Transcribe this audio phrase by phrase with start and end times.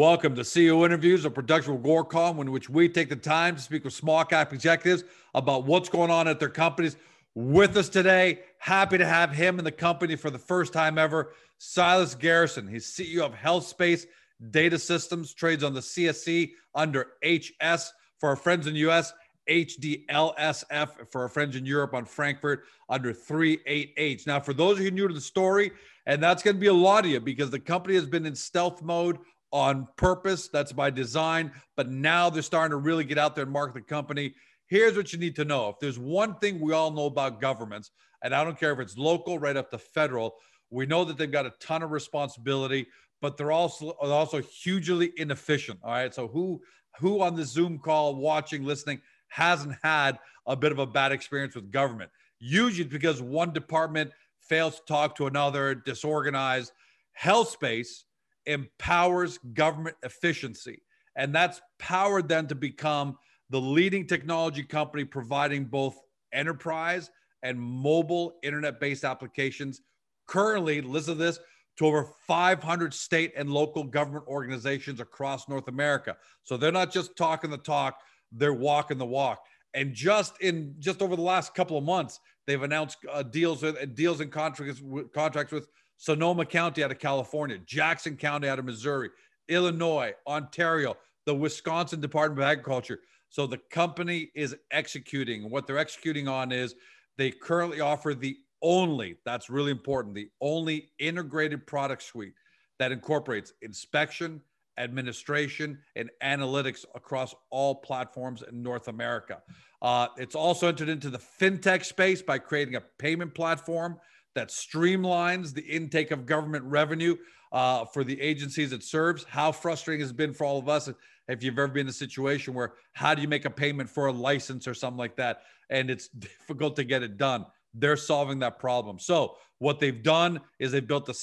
[0.00, 3.60] Welcome to CEO Interviews, a production of Agoracom, in which we take the time to
[3.60, 5.04] speak with small cap executives
[5.34, 6.96] about what's going on at their companies.
[7.34, 11.34] With us today, happy to have him in the company for the first time ever,
[11.58, 12.66] Silas Garrison.
[12.66, 14.06] He's CEO of HealthSpace
[14.50, 19.12] Data Systems, trades on the CSE under HS for our friends in the US,
[19.50, 24.26] HDLSF for our friends in Europe on Frankfurt under 38H.
[24.26, 25.72] Now, for those of you new to the story,
[26.06, 28.34] and that's going to be a lot of you because the company has been in
[28.34, 29.18] stealth mode
[29.52, 30.48] on purpose.
[30.48, 31.52] That's by design.
[31.76, 34.34] But now they're starting to really get out there and market the company.
[34.66, 35.68] Here's what you need to know.
[35.70, 37.90] If there's one thing we all know about governments,
[38.22, 40.36] and I don't care if it's local, right up to federal,
[40.70, 42.86] we know that they've got a ton of responsibility,
[43.20, 45.80] but they're also also hugely inefficient.
[45.82, 46.14] All right.
[46.14, 46.60] So who
[46.98, 51.54] who on the Zoom call, watching, listening, hasn't had a bit of a bad experience
[51.54, 52.10] with government?
[52.38, 56.72] Usually because one department fails to talk to another, disorganized.
[57.20, 58.04] HealthSpace
[58.46, 60.82] empowers government efficiency.
[61.16, 63.16] And that's powered them to become
[63.50, 65.98] the leading technology company providing both
[66.32, 67.10] enterprise
[67.42, 69.82] and mobile internet based applications.
[70.26, 71.40] Currently, listen to this
[71.78, 76.16] to over 500 state and local government organizations across North America.
[76.42, 78.00] So they're not just talking the talk,
[78.32, 79.40] they're walking the walk.
[79.74, 83.94] And just in just over the last couple of months, they've announced uh, deals with
[83.94, 84.82] deals and contracts
[85.14, 85.68] contracts with
[86.00, 89.10] Sonoma County out of California, Jackson County out of Missouri,
[89.48, 93.00] Illinois, Ontario, the Wisconsin Department of Agriculture.
[93.28, 95.50] So the company is executing.
[95.50, 96.74] What they're executing on is
[97.18, 102.32] they currently offer the only, that's really important, the only integrated product suite
[102.78, 104.40] that incorporates inspection,
[104.78, 109.42] administration, and analytics across all platforms in North America.
[109.82, 113.98] Uh, it's also entered into the fintech space by creating a payment platform
[114.34, 117.16] that streamlines the intake of government revenue
[117.52, 119.24] uh, for the agencies it serves.
[119.24, 120.88] How frustrating has been for all of us
[121.28, 124.06] if you've ever been in a situation where how do you make a payment for
[124.06, 127.44] a license or something like that, and it's difficult to get it done.
[127.74, 128.98] They're solving that problem.
[128.98, 131.14] So what they've done is they've built a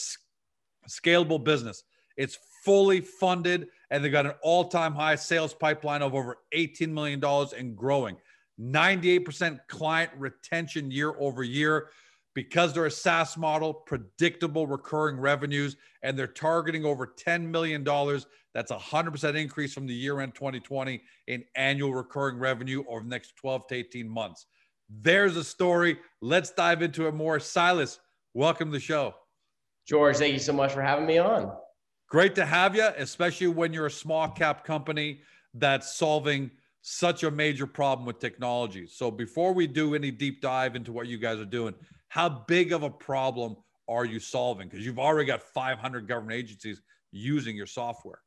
[0.89, 1.83] scalable business.
[2.15, 7.23] It's fully funded, and they've got an all-time high sales pipeline of over $18 million
[7.23, 8.17] and growing.
[8.59, 11.89] 98% client retention year over year
[12.37, 17.83] because they're a SaaS model, predictable recurring revenues, and they're targeting over $10 million.
[18.53, 23.09] That's a 100% increase from the year end 2020 in annual recurring revenue over the
[23.09, 24.45] next 12 to 18 months.
[24.87, 25.97] There's a story.
[26.21, 27.39] Let's dive into it more.
[27.39, 27.99] Silas,
[28.35, 29.15] welcome to the show.
[29.87, 31.51] George, thank you so much for having me on.
[32.07, 35.21] Great to have you, especially when you're a small cap company
[35.55, 36.51] that's solving
[36.83, 38.85] such a major problem with technology.
[38.85, 41.73] So before we do any deep dive into what you guys are doing,
[42.09, 43.55] how big of a problem
[43.87, 44.67] are you solving?
[44.67, 46.81] Because you've already got 500 government agencies
[47.11, 48.19] using your software.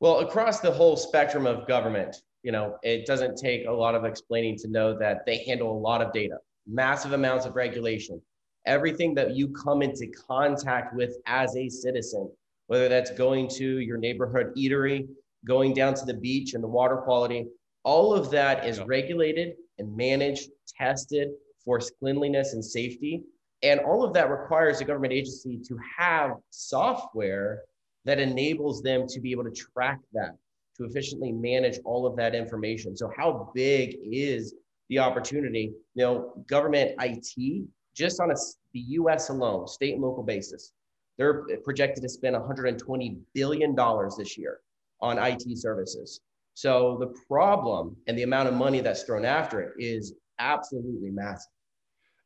[0.00, 4.04] Well, across the whole spectrum of government, you know, it doesn't take a lot of
[4.04, 8.20] explaining to know that they handle a lot of data, massive amounts of regulation.
[8.66, 12.30] Everything that you come into contact with as a citizen,
[12.68, 15.08] whether that's going to your neighborhood eatery,
[15.46, 17.46] going down to the beach and the water quality,
[17.82, 21.30] all of that is regulated and managed, tested,
[21.68, 23.22] enforce cleanliness and safety.
[23.62, 27.62] And all of that requires a government agency to have software
[28.04, 30.36] that enables them to be able to track that,
[30.76, 32.96] to efficiently manage all of that information.
[32.96, 34.54] So, how big is
[34.88, 35.72] the opportunity?
[35.94, 38.34] You know, government IT, just on a,
[38.72, 40.72] the US alone, state and local basis,
[41.18, 43.76] they're projected to spend $120 billion
[44.16, 44.60] this year
[45.00, 46.20] on IT services.
[46.54, 51.50] So, the problem and the amount of money that's thrown after it is absolutely massive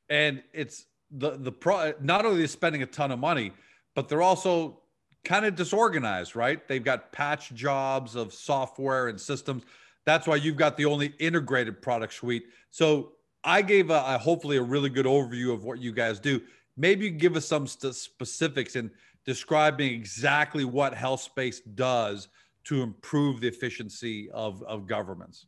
[0.09, 3.53] and it's the the pro not only are spending a ton of money
[3.95, 4.79] but they're also
[5.25, 6.67] kind of disorganized right?
[6.67, 9.65] They've got patch jobs of software and systems.
[10.05, 12.45] That's why you've got the only integrated product suite.
[12.71, 13.13] So
[13.45, 16.41] i gave a, a hopefully a really good overview of what you guys do.
[16.77, 18.91] Maybe you can give us some st- specifics in
[19.25, 22.29] describing exactly what HealthSpace does
[22.65, 25.47] to improve the efficiency of, of governments.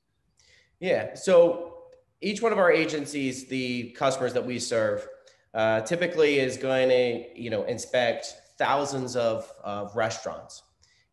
[0.81, 1.74] Yeah so
[2.25, 5.07] each one of our agencies, the customers that we serve,
[5.53, 10.63] uh, typically is going to, you know, inspect thousands of, of restaurants.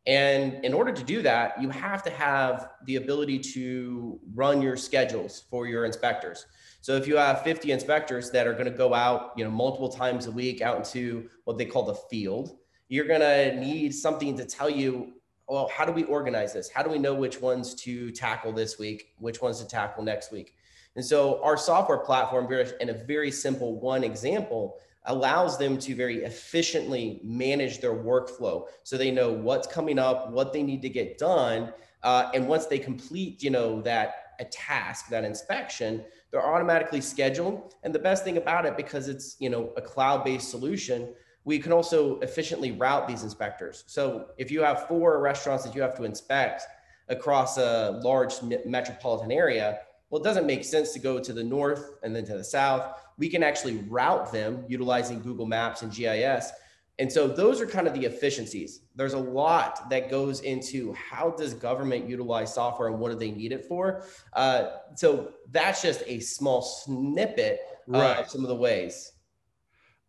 [0.08, 4.76] And in order to do that, you have to have the ability to run your
[4.78, 6.48] schedules for your inspectors.
[6.80, 9.90] So if you have 50 inspectors that are going to go out, you know, multiple
[9.90, 14.36] times a week out into what they call the field, you're going to need something
[14.38, 15.14] to tell you,
[15.48, 16.70] well, how do we organize this?
[16.70, 20.32] How do we know which ones to tackle this week, which ones to tackle next
[20.32, 20.56] week?
[20.96, 26.24] And so our software platform, in a very simple one example, allows them to very
[26.24, 31.18] efficiently manage their workflow so they know what's coming up what they need to get
[31.18, 31.74] done.
[32.04, 37.74] Uh, and once they complete you know that a task that inspection they're automatically scheduled.
[37.84, 41.14] And the best thing about it because it's you know a cloud-based solution
[41.44, 43.84] we can also efficiently route these inspectors.
[43.88, 46.64] So if you have four restaurants that you have to inspect
[47.10, 48.36] across a large
[48.66, 49.80] metropolitan area
[50.12, 53.00] well, it doesn't make sense to go to the north and then to the south.
[53.18, 56.52] We can actually route them utilizing Google Maps and GIS.
[57.00, 58.82] And so those are kind of the efficiencies.
[58.94, 63.32] There's a lot that goes into how does government utilize software and what do they
[63.32, 64.04] need it for.
[64.34, 68.18] Uh, so that's just a small snippet right.
[68.18, 69.14] of some of the ways.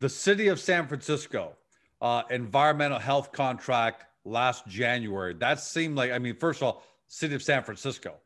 [0.00, 1.52] The city of San Francisco
[2.00, 5.32] uh, environmental health contract last January.
[5.34, 8.16] That seemed like, I mean, first of all, city of San Francisco,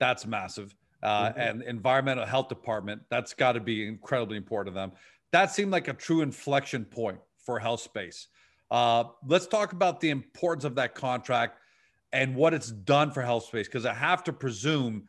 [0.00, 1.40] that's massive uh, mm-hmm.
[1.40, 3.02] and environmental health department.
[3.10, 4.92] That's got to be incredibly important to them.
[5.32, 8.28] That seemed like a true inflection point for health space.
[8.70, 11.58] Uh, let's talk about the importance of that contract
[12.12, 15.04] and what it's done for health space, because I have to presume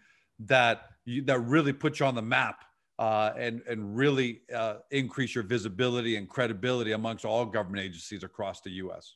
[0.46, 2.64] that you, that really puts you on the map
[2.98, 8.62] uh, and and really uh, increase your visibility and credibility amongst all government agencies across
[8.62, 9.16] the U.S.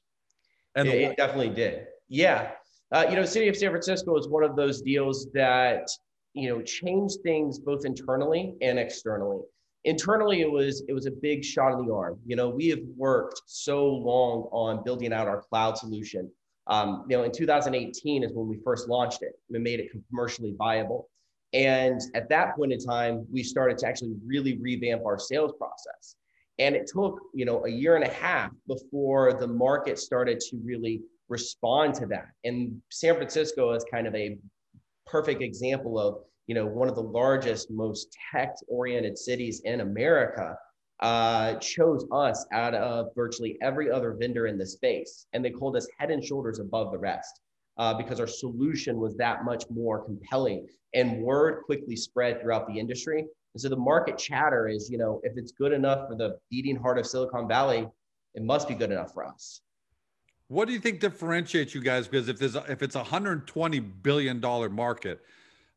[0.76, 1.88] And it, it definitely did.
[2.08, 2.52] Yeah,
[2.92, 5.88] uh, you know, City of San Francisco is one of those deals that
[6.34, 9.42] you know change things both internally and externally.
[9.86, 12.20] Internally it was it was a big shot in the arm.
[12.26, 16.30] You know we have worked so long on building out our cloud solution.
[16.68, 19.34] Um, you know in 2018 is when we first launched it.
[19.50, 21.10] We made it commercially viable.
[21.54, 26.16] And at that point in time we started to actually really revamp our sales process.
[26.58, 30.58] And it took you know a year and a half before the market started to
[30.64, 32.30] really respond to that.
[32.44, 34.38] And san francisco is kind of a
[35.06, 40.56] perfect example of you know one of the largest, most tech-oriented cities in America
[41.00, 45.76] uh, chose us out of virtually every other vendor in the space, and they called
[45.76, 47.42] us head and shoulders above the rest.
[47.80, 52.80] Uh, because our solution was that much more compelling and word quickly spread throughout the
[52.80, 53.22] industry.
[53.22, 56.76] And so the market chatter is, you know, if it's good enough for the beating
[56.76, 57.88] heart of Silicon Valley,
[58.36, 59.62] it must be good enough for us.
[60.48, 62.08] What do you think differentiates you guys?
[62.08, 65.22] Because if there's a, if it's a hundred twenty billion dollar market,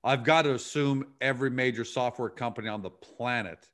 [0.04, 3.68] I've got to assume every major software company on the planet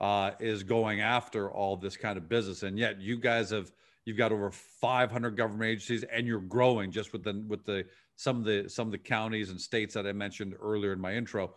[0.00, 3.72] uh, is going after all this kind of business, and yet you guys have
[4.04, 8.38] you've got over 500 government agencies, and you're growing just with the with the some
[8.38, 11.54] of the some of the counties and states that I mentioned earlier in my intro.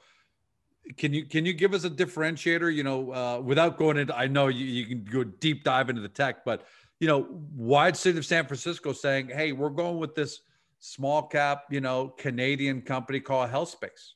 [0.96, 2.74] Can you can you give us a differentiator?
[2.74, 6.02] You know, uh, without going into, I know you, you can go deep dive into
[6.02, 6.66] the tech, but
[7.00, 10.42] you know, wide city of San Francisco saying, hey, we're going with this
[10.80, 14.14] small cap, you know, Canadian company called HealthSpace?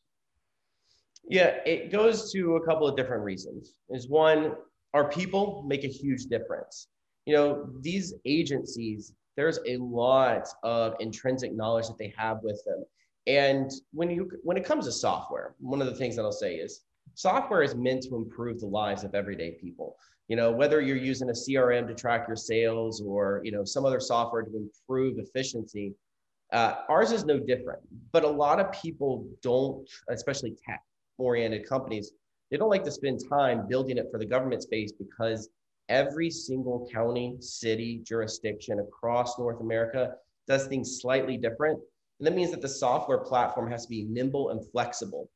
[1.27, 3.75] Yeah, it goes to a couple of different reasons.
[3.89, 4.53] Is one,
[4.93, 6.87] our people make a huge difference.
[7.25, 12.83] You know, these agencies, there's a lot of intrinsic knowledge that they have with them.
[13.27, 16.55] And when you when it comes to software, one of the things that I'll say
[16.55, 16.81] is
[17.13, 19.97] software is meant to improve the lives of everyday people
[20.31, 23.85] you know whether you're using a crm to track your sales or you know some
[23.85, 25.93] other software to improve efficiency
[26.53, 27.79] uh, ours is no different.
[28.11, 30.81] But a lot of people don't especially tech
[31.17, 32.13] oriented companies
[32.49, 35.49] they don't like to spend time building it for the government space because
[35.89, 40.13] every single county city jurisdiction across north america
[40.47, 41.79] does things slightly different.
[42.19, 45.29] And that means that the software platform has to be nimble and flexible.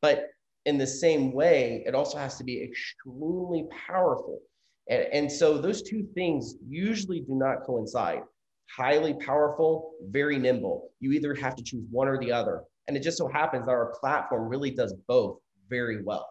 [0.00, 0.30] But
[0.66, 4.40] in the same way, it also has to be extremely powerful.
[4.88, 8.22] And, and so those two things usually do not coincide.
[8.74, 10.90] Highly powerful, very nimble.
[11.00, 12.62] You either have to choose one or the other.
[12.88, 16.28] And it just so happens that our platform really does both very well.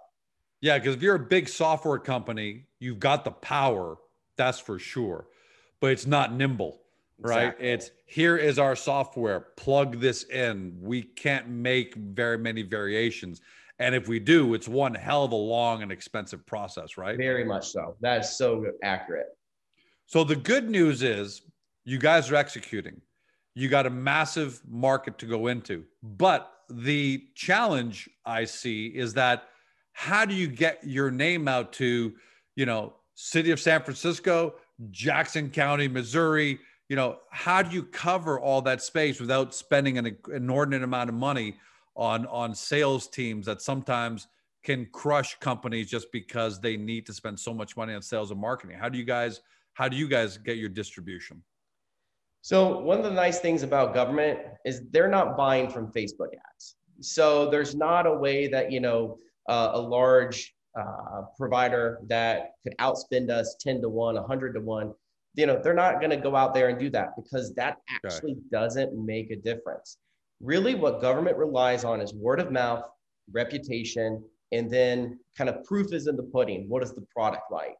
[0.61, 3.97] Yeah, because if you're a big software company, you've got the power,
[4.37, 5.27] that's for sure,
[5.79, 6.79] but it's not nimble,
[7.19, 7.47] right?
[7.47, 7.67] Exactly.
[7.67, 10.77] It's here is our software, plug this in.
[10.79, 13.41] We can't make very many variations.
[13.79, 17.17] And if we do, it's one hell of a long and expensive process, right?
[17.17, 17.95] Very much so.
[18.01, 19.27] That is so accurate.
[20.05, 21.41] So the good news is
[21.85, 23.01] you guys are executing.
[23.55, 25.83] You got a massive market to go into.
[26.01, 29.45] But the challenge I see is that
[29.93, 32.13] how do you get your name out to,
[32.55, 34.55] you know, city of San Francisco,
[34.91, 40.17] Jackson County, Missouri, you know, how do you cover all that space without spending an
[40.33, 41.55] inordinate amount of money
[41.95, 44.27] on on sales teams that sometimes
[44.63, 48.39] can crush companies just because they need to spend so much money on sales and
[48.39, 48.77] marketing.
[48.79, 49.41] How do you guys
[49.73, 51.43] how do you guys get your distribution?
[52.41, 56.75] So one of the nice things about government is they're not buying from Facebook ads.
[56.99, 59.17] So there's not a way that you know
[59.49, 64.93] uh, a large uh, provider that could outspend us 10 to 1, 100 to 1,
[65.35, 68.33] you know, they're not going to go out there and do that because that actually
[68.33, 68.41] okay.
[68.51, 69.97] doesn't make a difference.
[70.43, 72.83] Really, what government relies on is word of mouth,
[73.31, 74.21] reputation,
[74.51, 76.67] and then kind of proof is in the pudding.
[76.67, 77.77] What is the product like?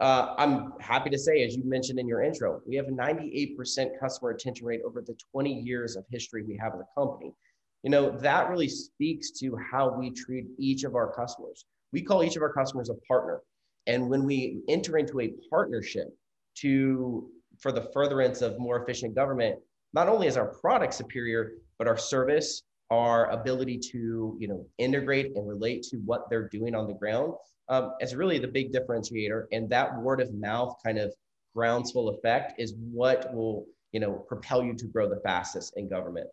[0.00, 4.00] Uh, I'm happy to say, as you mentioned in your intro, we have a 98%
[4.00, 7.34] customer retention rate over the 20 years of history we have as a company.
[7.82, 11.66] You know, that really speaks to how we treat each of our customers.
[11.92, 13.40] We call each of our customers a partner.
[13.86, 16.08] And when we enter into a partnership
[16.56, 19.58] to for the furtherance of more efficient government,
[19.92, 25.36] not only is our product superior, but our service, our ability to you know integrate
[25.36, 27.34] and relate to what they're doing on the ground
[27.68, 29.44] um, is really the big differentiator.
[29.52, 31.12] And that word of mouth kind of
[31.54, 36.28] groundswell effect is what will you know propel you to grow the fastest in government.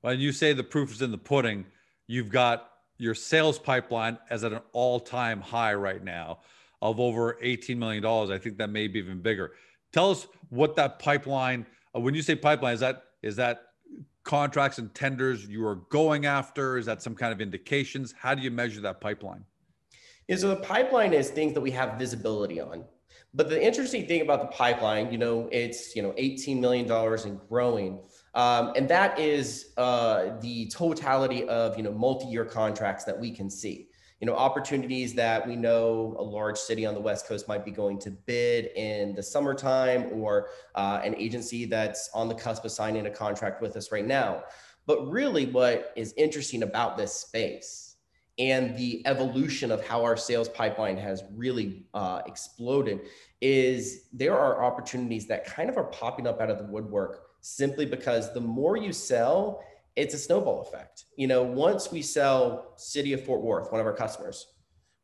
[0.00, 1.66] When you say the proof is in the pudding,
[2.06, 6.40] you've got your sales pipeline as at an all-time high right now
[6.82, 8.04] of over $18 million.
[8.04, 9.52] I think that may be even bigger.
[9.92, 13.62] Tell us what that pipeline, uh, when you say pipeline, is that is that
[14.24, 16.78] contracts and tenders you are going after?
[16.78, 18.14] Is that some kind of indications?
[18.18, 19.44] How do you measure that pipeline?
[20.28, 22.84] Yeah, so the pipeline is things that we have visibility on.
[23.32, 27.40] But the interesting thing about the pipeline, you know, it's you know $18 million and
[27.48, 28.00] growing.
[28.34, 33.50] Um, and that is uh, the totality of you know multi-year contracts that we can
[33.50, 33.88] see
[34.20, 37.70] you know opportunities that we know a large city on the west coast might be
[37.70, 42.70] going to bid in the summertime or uh, an agency that's on the cusp of
[42.70, 44.42] signing a contract with us right now.
[44.86, 47.90] But really what is interesting about this space
[48.38, 53.00] and the evolution of how our sales pipeline has really uh, exploded
[53.40, 57.86] is there are opportunities that kind of are popping up out of the woodwork simply
[57.86, 59.62] because the more you sell,
[59.96, 61.04] it's a snowball effect.
[61.16, 64.46] You know, once we sell City of Fort Worth, one of our customers,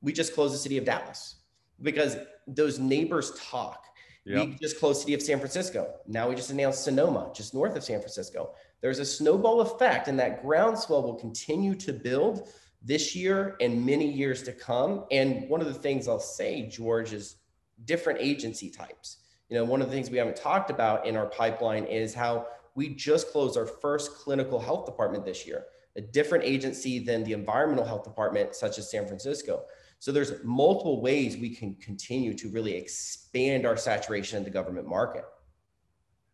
[0.00, 1.36] we just closed the City of Dallas
[1.82, 2.16] because
[2.46, 3.84] those neighbors talk.
[4.24, 4.46] Yep.
[4.46, 5.94] We just closed City of San Francisco.
[6.06, 8.54] Now we just announced Sonoma, just north of San Francisco.
[8.80, 12.48] There's a snowball effect, and that groundswell will continue to build
[12.82, 15.04] this year and many years to come.
[15.10, 17.36] And one of the things I'll say, George, is
[17.84, 19.18] different agency types.
[19.48, 22.46] You know, one of the things we haven't talked about in our pipeline is how
[22.76, 25.64] we just closed our first clinical health department this year,
[25.96, 29.64] a different agency than the environmental health department, such as San Francisco.
[29.98, 34.86] So there's multiple ways we can continue to really expand our saturation in the government
[34.86, 35.24] market.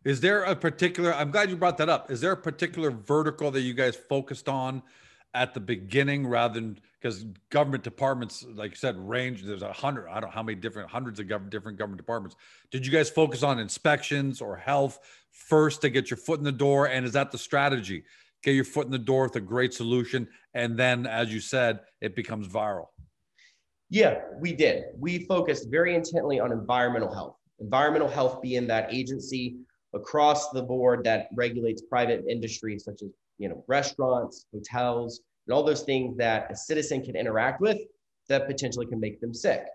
[0.03, 2.11] Is there a particular, I'm glad you brought that up.
[2.11, 4.83] Is there a particular vertical that you guys focused on
[5.33, 9.43] at the beginning rather than because government departments, like you said, range.
[9.43, 10.07] There's a hundred.
[10.07, 12.37] I don't know how many different hundreds of different government departments.
[12.71, 14.99] Did you guys focus on inspections or health
[15.31, 16.87] first to get your foot in the door?
[16.87, 18.03] And is that the strategy?
[18.41, 21.79] Get your foot in the door with a great solution, and then, as you said,
[22.01, 22.87] it becomes viral.
[23.89, 24.85] Yeah, we did.
[24.97, 27.37] We focused very intently on environmental health.
[27.59, 29.57] Environmental health being that agency
[29.93, 35.63] across the board that regulates private industries such as you know restaurants, hotels, and all
[35.63, 37.77] those things that a citizen can interact with
[38.29, 39.65] that potentially can make them sick.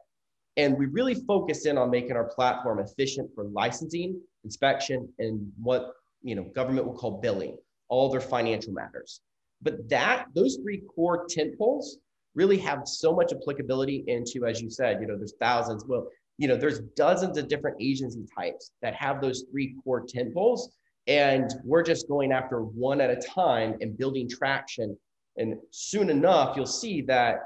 [0.56, 5.92] And we really focus in on making our platform efficient for licensing, inspection, and what
[6.22, 7.56] you know government will call billing,
[7.88, 9.20] all their financial matters.
[9.62, 11.98] But that those three core tent poles
[12.34, 15.84] really have so much applicability into, as you said, you know, there's thousands.
[15.86, 20.32] Well, you know, there's dozens of different agency types that have those three core tent
[20.32, 20.77] poles.
[21.08, 24.96] And we're just going after one at a time and building traction
[25.38, 27.38] and soon enough, you'll see that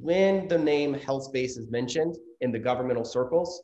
[0.00, 3.62] when the name HealthSpace is mentioned in the governmental circles,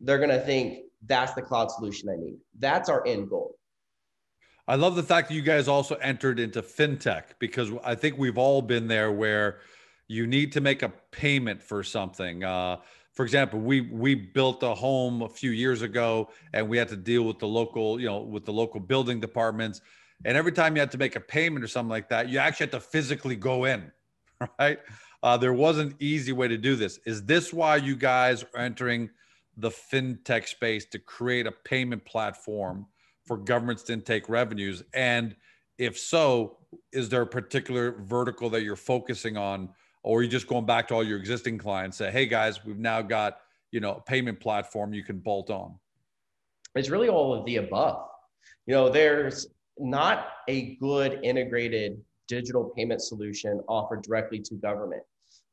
[0.00, 2.38] they're going to think that's the cloud solution I need.
[2.58, 3.56] That's our end goal.
[4.66, 8.38] I love the fact that you guys also entered into fintech because I think we've
[8.38, 9.60] all been there where
[10.08, 12.42] you need to make a payment for something.
[12.42, 12.78] Uh,
[13.20, 16.96] for example, we we built a home a few years ago, and we had to
[16.96, 19.82] deal with the local, you know, with the local building departments
[20.24, 22.64] and every time you had to make a payment or something like that, you actually
[22.64, 23.90] had to physically go in,
[24.58, 24.78] right?
[25.22, 26.98] Uh, there was an easy way to do this.
[27.06, 29.10] Is this why you guys are entering
[29.56, 32.86] the fintech space to create a payment platform
[33.26, 34.82] for governments to intake revenues?
[34.94, 35.36] And
[35.78, 36.58] if so,
[36.92, 39.70] is there a particular vertical that you're focusing on,
[40.02, 42.78] or you're you just going back to all your existing clients, say, "Hey guys, we've
[42.78, 43.38] now got
[43.70, 45.74] you know a payment platform you can bolt on"?
[46.74, 48.08] It's really all of the above.
[48.66, 49.46] You know, there's
[49.78, 55.02] not a good integrated digital payment solution offered directly to government.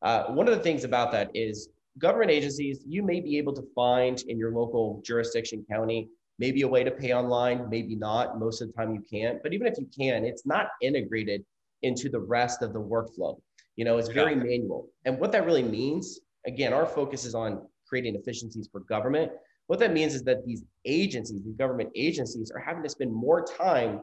[0.01, 3.63] Uh, one of the things about that is government agencies, you may be able to
[3.73, 8.39] find in your local jurisdiction county, maybe a way to pay online, maybe not.
[8.39, 9.41] Most of the time you can't.
[9.41, 11.43] But even if you can, it's not integrated
[11.81, 13.39] into the rest of the workflow.
[13.77, 14.89] You know, it's very manual.
[15.05, 19.31] And what that really means again, our focus is on creating efficiencies for government.
[19.67, 23.45] What that means is that these agencies, these government agencies, are having to spend more
[23.45, 24.01] time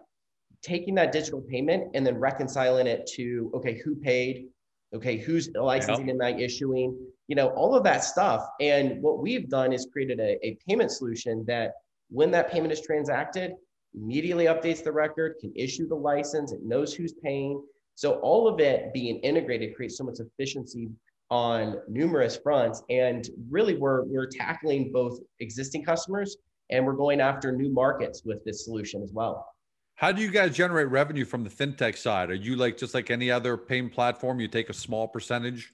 [0.62, 4.46] taking that digital payment and then reconciling it to okay, who paid,
[4.94, 6.16] okay, who's licensing yep.
[6.16, 6.96] am I issuing,
[7.28, 8.46] you know, all of that stuff.
[8.60, 11.72] And what we've done is created a, a payment solution that
[12.10, 13.52] when that payment is transacted,
[13.94, 17.62] immediately updates the record, can issue the license, it knows who's paying.
[17.94, 20.90] So all of it being integrated creates so much efficiency
[21.30, 22.82] on numerous fronts.
[22.90, 26.36] And really we're we're tackling both existing customers
[26.70, 29.46] and we're going after new markets with this solution as well.
[29.96, 32.30] How do you guys generate revenue from the fintech side?
[32.30, 34.40] Are you like just like any other payment platform?
[34.40, 35.72] You take a small percentage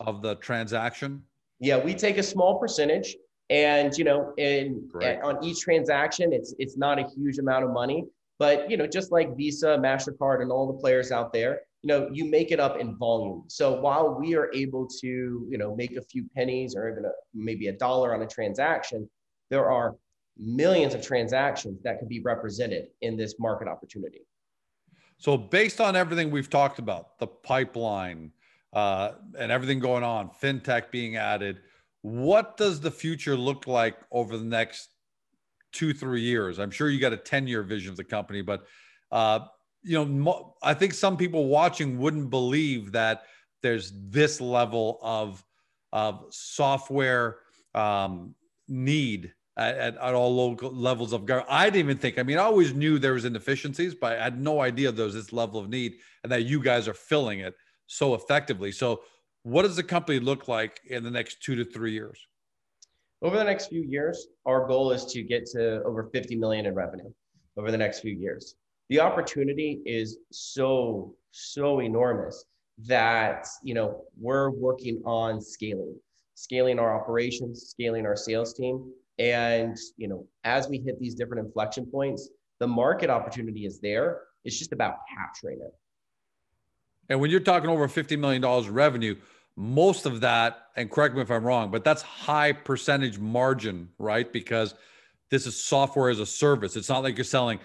[0.00, 1.22] of the transaction?
[1.58, 3.16] Yeah, we take a small percentage,
[3.48, 4.88] and you know, in
[5.22, 8.04] on each transaction, it's it's not a huge amount of money,
[8.42, 12.08] but you know, just like Visa, Mastercard, and all the players out there, you know,
[12.12, 13.44] you make it up in volume.
[13.46, 15.06] So while we are able to,
[15.48, 19.08] you know, make a few pennies or even a, maybe a dollar on a transaction,
[19.48, 19.94] there are
[20.36, 24.22] millions of transactions that could be represented in this market opportunity.
[25.18, 28.32] So, based on everything we've talked about, the pipeline
[28.72, 31.60] uh, and everything going on, fintech being added,
[32.00, 34.88] what does the future look like over the next
[35.72, 36.58] two, three years?
[36.58, 38.66] I'm sure you got a 10 year vision of the company, but
[39.10, 39.40] uh,
[39.82, 43.24] you know, I think some people watching wouldn't believe that
[43.62, 45.44] there's this level of
[45.92, 47.38] of software
[47.74, 48.34] um,
[48.68, 51.52] need at, at, at, all local levels of government.
[51.52, 54.40] I didn't even think, I mean, I always knew there was inefficiencies, but I had
[54.40, 57.54] no idea there was this level of need and that you guys are filling it
[57.86, 58.72] so effectively.
[58.72, 59.02] So
[59.42, 62.26] what does the company look like in the next two to three years?
[63.22, 66.74] Over the next few years, our goal is to get to over 50 million in
[66.74, 67.10] revenue
[67.56, 68.56] over the next few years.
[68.88, 72.44] The opportunity is so, so enormous
[72.86, 75.94] that, you know, we're working on scaling,
[76.34, 81.46] scaling our operations, scaling our sales team, and you know, as we hit these different
[81.46, 84.22] inflection points, the market opportunity is there.
[84.44, 85.72] It's just about capturing it.
[87.08, 89.16] And when you're talking over $50 million revenue,
[89.56, 94.32] most of that, and correct me if I'm wrong, but that's high percentage margin, right?
[94.32, 94.74] Because
[95.30, 96.76] this is software as a service.
[96.76, 97.58] It's not like you're selling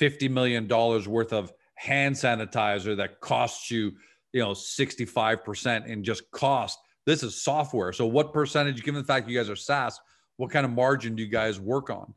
[0.00, 3.92] $50 million worth of hand sanitizer that costs you,
[4.32, 6.78] you know, 65% in just cost.
[7.06, 7.92] This is software.
[7.92, 10.00] So what percentage, given the fact you guys are SaaS,
[10.36, 12.14] what kind of margin do you guys work on?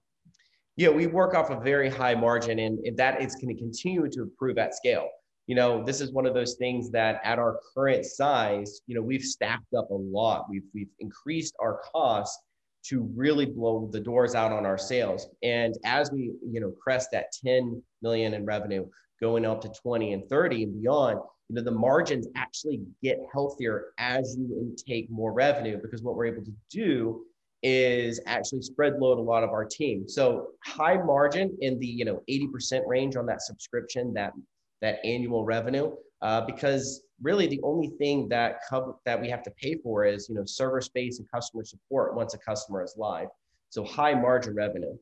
[0.77, 4.21] Yeah, we work off a very high margin, and that is going to continue to
[4.23, 5.07] improve at scale.
[5.47, 9.01] You know, this is one of those things that at our current size, you know,
[9.01, 10.47] we've stacked up a lot.
[10.49, 12.41] We've we've increased our costs
[12.87, 15.27] to really blow the doors out on our sales.
[15.41, 18.85] And as we, you know, crest that 10 million in revenue,
[19.19, 23.93] going up to 20 and 30 and beyond, you know, the margins actually get healthier
[23.97, 27.23] as you intake more revenue because what we're able to do
[27.63, 30.07] is actually spread load a lot of our team.
[30.07, 34.33] So high margin in the you know 80% range on that subscription, that
[34.81, 38.59] that annual revenue, uh, because really the only thing that
[39.05, 42.33] that we have to pay for is you know server space and customer support once
[42.33, 43.27] a customer is live.
[43.69, 44.97] So high margin revenue.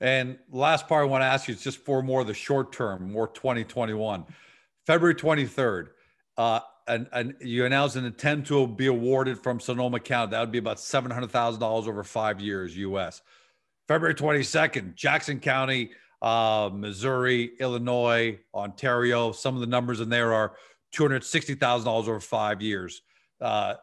[0.00, 3.12] And last part I want to ask you is just for more the short term,
[3.12, 4.24] more 2021,
[4.84, 5.90] February 23rd.
[6.36, 10.32] Uh, and, and you announced an intent to be awarded from Sonoma County.
[10.32, 13.22] That would be about $700,000 over five years US.
[13.86, 15.90] February 22nd, Jackson County,
[16.22, 19.32] uh, Missouri, Illinois, Ontario.
[19.32, 20.52] Some of the numbers in there are
[20.94, 23.02] $260,000 over five years.
[23.40, 23.74] Uh,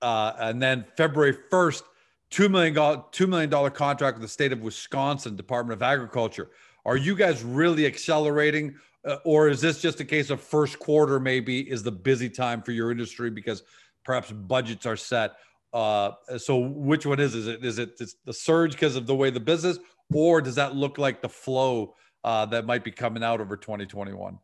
[0.00, 1.82] uh, and then February 1st,
[2.30, 6.50] $2 million, $2 million contract with the state of Wisconsin Department of Agriculture.
[6.86, 11.18] Are you guys really accelerating uh, or is this just a case of first quarter
[11.18, 13.62] maybe is the busy time for your industry because
[14.04, 15.32] perhaps budgets are set?
[15.72, 17.34] Uh, so which one is?
[17.34, 19.78] Is it is it the surge because of the way the business,
[20.12, 21.94] or does that look like the flow
[22.24, 24.38] uh, that might be coming out over 2021?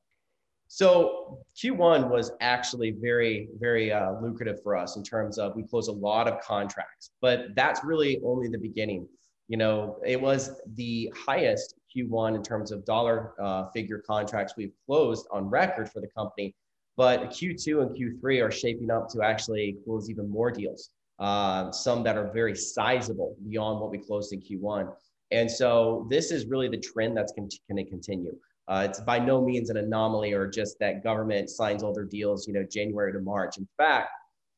[0.68, 5.88] So Q1 was actually very, very uh, lucrative for us in terms of we closed
[5.88, 9.06] a lot of contracts, but that's really only the beginning.
[9.48, 14.72] You know, it was the highest Q1 in terms of dollar uh, figure contracts we've
[14.86, 16.54] closed on record for the company.
[16.96, 22.02] But Q2 and Q3 are shaping up to actually close even more deals, uh, some
[22.04, 24.92] that are very sizable beyond what we closed in Q1.
[25.30, 28.36] And so this is really the trend that's going to continue.
[28.68, 32.48] Uh, it's by no means an anomaly or just that government signs all their deals,
[32.48, 33.58] you know, January to March.
[33.58, 34.10] In fact,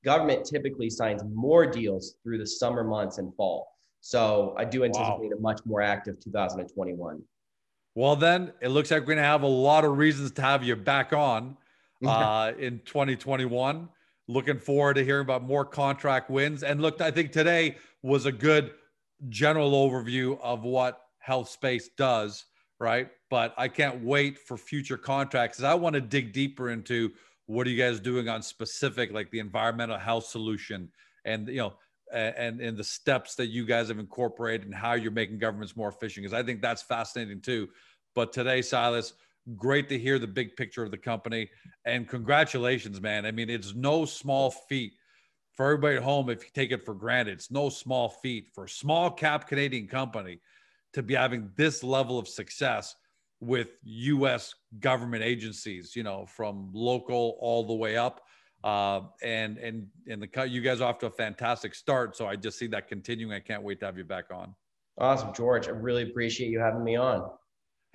[0.05, 3.69] government typically signs more deals through the summer months and fall.
[4.01, 5.37] So I do anticipate wow.
[5.37, 7.23] a much more active 2021.
[7.95, 10.63] Well, then it looks like we're going to have a lot of reasons to have
[10.63, 11.57] you back on
[12.07, 13.89] uh, in 2021.
[14.29, 16.63] Looking forward to hearing about more contract wins.
[16.63, 18.73] And look, I think today was a good
[19.29, 22.45] general overview of what health space does,
[22.79, 23.11] right?
[23.31, 25.63] But I can't wait for future contracts.
[25.63, 27.13] I want to dig deeper into
[27.47, 30.91] what are you guys doing on specific, like the environmental health solution,
[31.25, 31.75] and you know,
[32.13, 35.89] and and the steps that you guys have incorporated and how you're making governments more
[35.89, 36.25] efficient.
[36.25, 37.69] Because I think that's fascinating too.
[38.15, 39.15] But today, Silas,
[39.57, 41.51] great to hear the big picture of the company,
[41.85, 43.25] and congratulations, man.
[43.25, 44.93] I mean, it's no small feat
[45.59, 47.33] for everybody at home if you take it for granted.
[47.33, 50.39] It's no small feat for a small cap Canadian company
[50.93, 52.95] to be having this level of success
[53.41, 54.55] with U.S.
[54.79, 58.21] government agencies, you know, from local all the way up.
[58.63, 62.17] Uh, and and and the you guys are off to a fantastic start.
[62.17, 63.33] So I just see that continuing.
[63.33, 64.55] I can't wait to have you back on.
[64.97, 65.67] Awesome, George.
[65.67, 67.29] I really appreciate you having me on.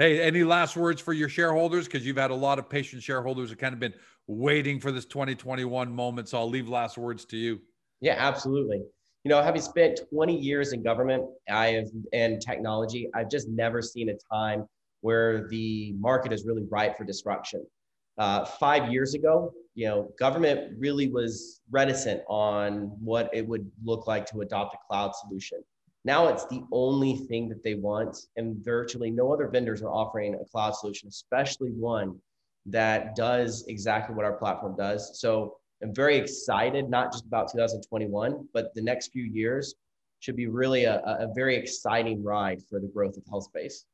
[0.04, 1.86] Hey, any last words for your shareholders?
[1.86, 3.94] Because you've had a lot of patient shareholders who kind of been
[4.28, 6.28] waiting for this 2021 moment.
[6.28, 7.62] So I'll leave last words to you.
[8.02, 8.82] Yeah, absolutely.
[9.24, 13.82] You know, having spent 20 years in government, I have and technology, I've just never
[13.82, 14.66] seen a time
[15.00, 17.66] where the market is really ripe for disruption.
[18.18, 24.06] Uh, five years ago, you know, government really was reticent on what it would look
[24.06, 25.64] like to adopt a cloud solution.
[26.06, 30.36] Now it's the only thing that they want, and virtually no other vendors are offering
[30.36, 32.20] a cloud solution, especially one
[32.66, 35.20] that does exactly what our platform does.
[35.20, 39.76] So I'm very excited, not just about 2021, but the next few years
[40.20, 43.86] should be really a, a very exciting ride for the growth of health space.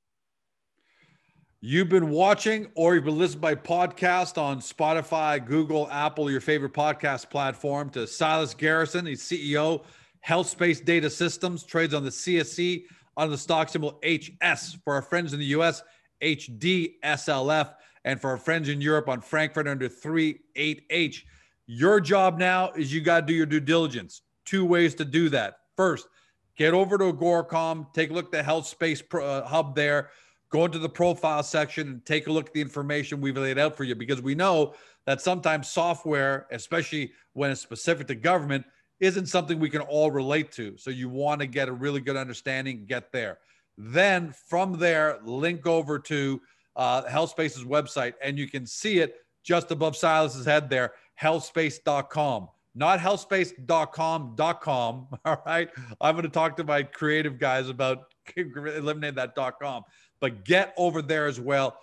[1.61, 6.71] You've been watching or you've been listening by podcast on Spotify, Google, Apple, your favorite
[6.71, 9.05] podcast platform to Silas Garrison.
[9.05, 9.83] He's CEO,
[10.21, 12.83] Health Space Data Systems, trades on the CSE
[13.17, 14.77] on the stock symbol HS.
[14.83, 15.83] For our friends in the US,
[16.21, 17.73] HDSLF.
[18.05, 21.23] And for our friends in Europe on Frankfurt under 38H.
[21.67, 24.21] Your job now is you got to do your due diligence.
[24.45, 25.55] Two ways to do that.
[25.75, 26.07] First,
[26.55, 30.09] get over to Agoracom, take a look at the Health Space uh, Hub there
[30.49, 33.75] go into the profile section and take a look at the information we've laid out
[33.75, 34.73] for you because we know
[35.05, 38.65] that sometimes software, especially when it's specific to government,
[38.99, 40.77] isn't something we can all relate to.
[40.77, 43.39] So you want to get a really good understanding, get there.
[43.77, 46.41] Then from there, link over to
[46.75, 52.49] uh, HealthSpace's website, and you can see it just above Silas's head there, healthspace.com.
[52.75, 55.07] Not healthspace.com.com.
[55.25, 55.69] All right.
[56.01, 59.83] I'm going to talk to my creative guys about eliminate that .com
[60.19, 61.77] but get over there as well.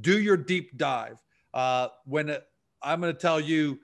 [0.00, 1.18] Do your deep dive.
[1.52, 2.46] Uh, when it,
[2.82, 3.78] I'm going to tell you,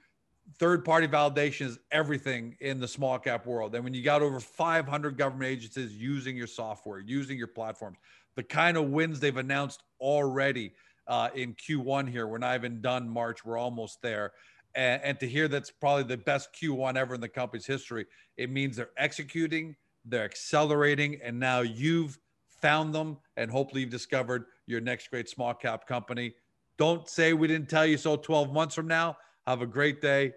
[0.56, 3.74] third party validation is everything in the small cap world.
[3.74, 7.98] And when you got over 500 government agencies using your software, using your platforms,
[8.34, 10.72] the kind of wins they've announced already
[11.06, 14.32] uh, in Q1 here, we're not even done March, we're almost there.
[14.74, 18.06] And, and to hear that's probably the best Q1 ever in the company's history,
[18.36, 22.18] it means they're executing, they're accelerating, and now you've
[22.60, 26.34] found them, and hopefully you've discovered your next great small cap company.
[26.76, 29.16] Don't say we didn't tell you so 12 months from now.
[29.48, 30.34] Have a great day.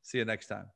[0.00, 0.73] See you next time.